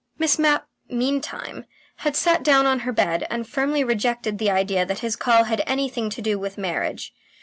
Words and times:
Miss 0.17 0.39
Mapp 0.39 0.65
meantime 0.89 1.65
had 1.97 2.15
sat 2.15 2.41
down 2.41 2.65
on 2.65 2.79
her 2.79 2.91
bed, 2.91 3.27
and 3.29 3.47
firmly 3.47 3.83
rejected 3.83 4.39
the 4.39 4.49
idea 4.49 4.83
that 4.83 5.01
his 5.05 5.15
call 5.15 5.43
had 5.43 5.61
anything 5.67 6.09
to 6.09 6.23
do 6.23 6.39
with 6.39 6.57
marriage. 6.57 7.13